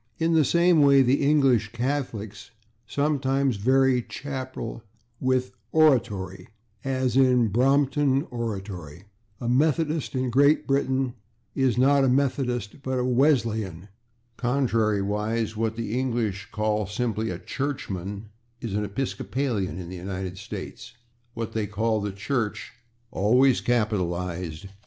In 0.17 0.33
the 0.33 0.43
same 0.43 0.81
way 0.81 1.03
the 1.03 1.21
English 1.23 1.71
Catholics 1.73 2.49
sometimes 2.87 3.57
vary 3.57 4.01
/chapel/ 4.01 4.81
with 5.19 5.51
/oratory/, 5.75 6.47
as 6.83 7.15
in 7.15 7.51
/Brompton 7.51 8.27
Oratory/. 8.31 9.03
A 9.39 9.47
Methodist, 9.47 10.15
in 10.15 10.31
Great 10.31 10.63
[Pg113] 10.65 10.67
Britain, 10.67 11.13
is 11.53 11.77
not 11.77 12.03
a 12.03 12.07
/Methodist/, 12.07 12.81
but 12.81 12.97
a 12.97 13.03
/Wesleyan/. 13.03 13.89
Contrariwise, 14.39 15.55
what 15.55 15.75
the 15.75 15.95
English 15.99 16.49
call 16.51 16.87
simply 16.87 17.29
a 17.29 17.37
/churchman/ 17.37 18.23
is 18.59 18.73
an 18.73 18.83
/Episcopalian/ 18.87 19.77
in 19.79 19.87
the 19.89 19.97
United 19.97 20.39
States, 20.39 20.93
what 21.35 21.53
they 21.53 21.67
call 21.67 22.01
the 22.01 22.11
/Church/ 22.11 22.69
(always 23.11 23.61
capitalized!) 23.61 24.65